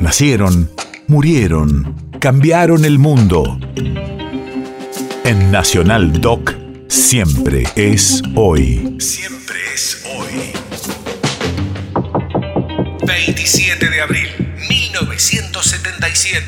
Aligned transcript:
Nacieron, 0.00 0.70
murieron, 1.08 1.94
cambiaron 2.20 2.86
el 2.86 2.98
mundo. 2.98 3.60
En 5.24 5.50
Nacional 5.52 6.22
Doc, 6.22 6.54
siempre 6.88 7.64
es 7.76 8.22
hoy. 8.34 8.96
Siempre 8.98 9.56
es 9.74 10.02
hoy. 10.16 10.52
27 13.06 13.90
de 13.90 14.00
abril, 14.00 14.28
1977. 14.70 16.46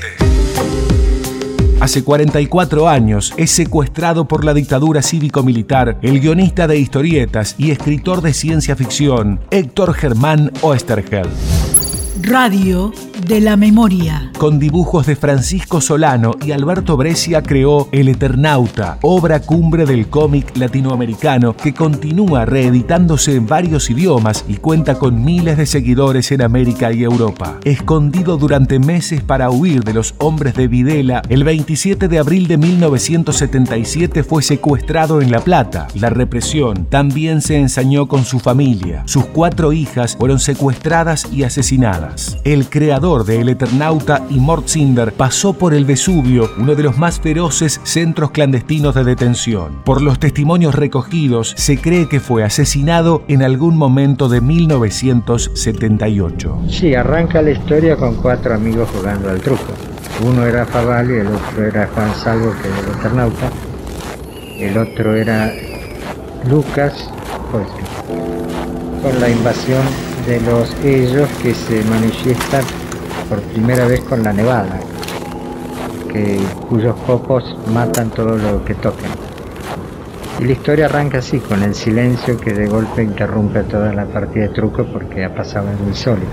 Hace 1.79 2.03
44 2.03 2.89
años 2.89 3.35
es 3.37 3.51
secuestrado 3.51 4.27
por 4.27 4.47
la 4.47 4.55
dictadura 4.55 5.03
cívico-militar 5.03 5.99
el 6.01 6.21
guionista 6.21 6.67
de 6.67 6.79
historietas 6.79 7.57
y 7.59 7.71
escritor 7.71 8.23
de 8.23 8.33
ciencia 8.33 8.77
ficción 8.77 9.41
Héctor 9.51 9.93
Germán 9.93 10.51
Oesterheld. 10.63 11.29
Radio 12.23 12.95
de 13.27 13.41
la 13.41 13.57
Memoria. 13.57 14.31
Con 14.39 14.59
dibujos 14.59 15.07
de 15.07 15.17
Francisco 15.17 15.81
Solano 15.81 16.33
y 16.45 16.53
Alberto 16.53 16.97
Brescia 16.97 17.43
creó 17.43 17.89
El 17.93 18.09
Eternauta, 18.09 18.99
obra 19.03 19.41
cumbre 19.41 19.87
del 19.87 20.09
cómic 20.09 20.57
latinoamericano 20.57 21.57
que 21.57 21.75
continúa 21.75 22.45
reeditándose 22.45 23.37
en 23.37 23.47
varios 23.47 23.91
idiomas 23.91 24.45
y 24.49 24.57
cuenta 24.57 24.99
con 24.99 25.25
miles 25.25 25.57
de 25.57 25.67
seguidores 25.67 26.33
en 26.33 26.43
América 26.43 26.93
y 26.93 27.03
Europa. 27.05 27.59
Escondido 27.65 28.37
durante 28.37 28.79
meses 28.79 29.23
para 29.23 29.51
huir 29.51 29.85
de 29.85 29.95
los 29.95 30.15
hombres 30.19 30.55
de 30.55 30.69
Videla, 30.69 31.23
el 31.29 31.45
27 31.45 32.09
de 32.09 32.19
abril 32.19 32.49
de 32.49 32.57
1977 32.59 34.25
fue 34.25 34.43
secuestrado 34.43 35.21
en 35.21 35.31
La 35.31 35.41
Plata. 35.41 35.89
La 35.95 36.11
represión 36.11 36.87
también 36.87 37.41
se 37.41 37.57
ensañó 37.57 38.09
con 38.09 38.25
su 38.25 38.41
familia. 38.41 39.03
Sus 39.07 39.27
cuatro 39.27 39.73
hijas 39.73 40.17
fueron 40.17 40.39
secuestradas 40.39 41.29
y 41.33 41.45
asesinadas. 41.45 42.39
El 42.45 42.69
creador 42.69 43.25
de 43.25 43.41
El 43.41 43.49
Eternauta 43.49 44.25
y 44.31 44.35
Mort 44.35 44.69
Cinder 44.69 45.13
pasó 45.13 45.53
por 45.53 45.75
el 45.75 45.85
Vesubio, 45.85 46.32
uno 46.41 46.75
de 46.75 46.83
los 46.83 46.99
más 46.99 47.21
feroces 47.21 47.81
centros 47.85 48.31
clandestinos 48.31 48.95
de 48.95 49.05
detención. 49.05 49.83
Por 49.85 50.01
los 50.01 50.19
testimonios 50.19 50.75
recogidos, 50.75 51.53
se 51.57 51.77
cree 51.79 52.09
que 52.09 52.21
fue 52.21 52.45
asesinado 52.45 53.23
en 53.29 53.43
algún 53.43 53.77
momento 53.77 54.29
de 54.29 54.41
1978. 54.41 56.63
Sí, 56.69 56.95
arranca 56.95 57.43
la 57.43 57.51
historia 57.51 57.97
con 57.97 58.15
cuatro 58.17 58.55
amigos 58.55 58.89
jugando 58.91 59.29
al 59.31 59.41
truco. 59.41 59.73
Uno 60.25 60.47
era 60.47 60.65
Favalli, 60.65 61.15
el 61.15 61.27
otro 61.29 61.67
era 61.67 61.89
Juan 61.95 62.15
Salvo, 62.15 62.55
que 62.63 62.69
era 62.69 62.79
el 62.79 62.87
Eternauta. 62.99 63.51
El 64.59 64.79
otro 64.79 65.17
era 65.17 65.53
Lucas, 66.49 67.11
pues, 67.51 67.67
con 69.03 69.21
la 69.21 69.29
invasión 69.29 69.83
de 70.27 70.41
los 70.41 70.75
ellos 70.85 71.29
que 71.43 71.55
se 71.55 71.83
manifiestan 71.85 72.65
por 73.29 73.41
primera 73.41 73.87
vez 73.87 74.01
con 74.03 74.23
la 74.23 74.33
nevada, 74.33 74.79
cuyos 76.69 76.95
copos 77.07 77.57
matan 77.73 78.11
todo 78.11 78.37
lo 78.37 78.65
que 78.65 78.75
toquen. 78.75 79.11
Y 80.41 80.45
la 80.45 80.53
historia 80.53 80.87
arranca 80.87 81.19
así, 81.19 81.41
con 81.41 81.63
el 81.63 81.75
silencio 81.75 82.37
que 82.37 82.53
de 82.53 82.67
golpe 82.67 83.03
interrumpe 83.03 83.63
toda 83.65 83.93
la 83.93 84.07
partida 84.07 84.45
de 84.45 84.49
truco 84.51 84.85
porque 84.85 85.25
ha 85.25 85.35
pasado 85.35 85.69
algo 85.69 85.87
insólito. 85.87 86.27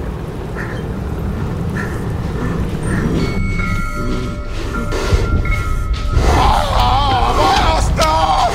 ¡Basta! 6.35 8.49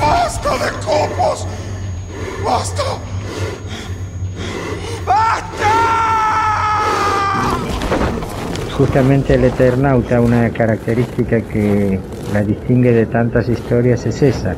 ¡Basta 0.00 0.52
de 0.52 0.70
copos! 0.84 1.46
¡Basta! 2.44 2.85
Justamente 8.78 9.36
el 9.36 9.44
Eternauta, 9.44 10.20
una 10.20 10.50
característica 10.50 11.40
que 11.40 11.98
la 12.34 12.42
distingue 12.42 12.92
de 12.92 13.06
tantas 13.06 13.48
historias 13.48 14.04
es 14.04 14.20
esa. 14.20 14.54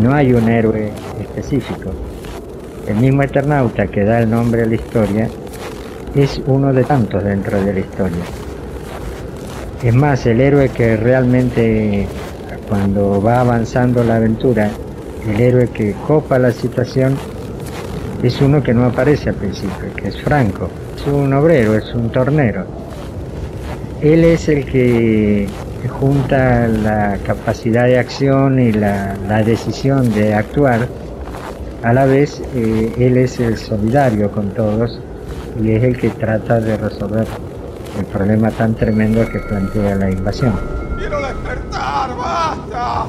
No 0.00 0.12
hay 0.12 0.32
un 0.32 0.48
héroe 0.48 0.90
específico. 1.20 1.92
El 2.88 2.96
mismo 2.96 3.22
Eternauta 3.22 3.86
que 3.86 4.02
da 4.02 4.18
el 4.18 4.28
nombre 4.28 4.64
a 4.64 4.66
la 4.66 4.74
historia 4.74 5.28
es 6.12 6.42
uno 6.44 6.72
de 6.72 6.82
tantos 6.82 7.22
dentro 7.22 7.62
de 7.62 7.72
la 7.72 7.78
historia. 7.78 8.24
Es 9.80 9.94
más, 9.94 10.26
el 10.26 10.40
héroe 10.40 10.68
que 10.70 10.96
realmente 10.96 12.08
cuando 12.68 13.22
va 13.22 13.42
avanzando 13.42 14.02
la 14.02 14.16
aventura, 14.16 14.70
el 15.32 15.40
héroe 15.40 15.68
que 15.68 15.94
copa 16.04 16.36
la 16.36 16.50
situación 16.50 17.14
es 18.24 18.40
uno 18.40 18.60
que 18.60 18.74
no 18.74 18.86
aparece 18.86 19.28
al 19.28 19.36
principio, 19.36 19.94
que 19.94 20.08
es 20.08 20.20
Franco. 20.20 20.68
Es 20.96 21.06
un 21.06 21.32
obrero, 21.32 21.76
es 21.76 21.94
un 21.94 22.10
tornero 22.10 22.81
él 24.02 24.24
es 24.24 24.48
el 24.48 24.64
que 24.66 25.48
junta 25.88 26.66
la 26.66 27.18
capacidad 27.24 27.84
de 27.84 27.98
acción 27.98 28.58
y 28.58 28.72
la, 28.72 29.14
decisión 29.44 30.12
de 30.12 30.34
actuar. 30.34 30.88
A 31.84 31.92
la 31.92 32.04
vez, 32.04 32.42
eh, 32.54 32.92
él 32.98 33.16
es 33.16 33.38
el 33.40 33.56
solidario 33.56 34.30
con 34.30 34.50
todos 34.50 35.00
y 35.60 35.72
es 35.72 35.84
el 35.84 35.96
que 35.96 36.10
trata 36.10 36.60
de 36.60 36.76
resolver 36.76 37.26
el 37.98 38.04
problema 38.06 38.50
tan 38.50 38.74
tremendo 38.74 39.28
que 39.28 39.38
plantea 39.38 39.94
la 39.96 40.10
invasión. 40.10 40.52
¡Quiero 40.98 41.20
despertar! 41.20 42.16
¡Basta! 42.16 43.06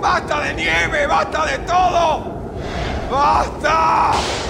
¡Basta 0.00 0.40
de 0.40 0.54
nieve! 0.54 1.06
¡Basta 1.06 1.46
de 1.46 1.58
todo! 1.66 2.24
¡Basta! 3.10 4.49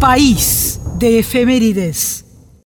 País 0.00 0.80
de 0.96 1.18
efemérides. 1.18 2.24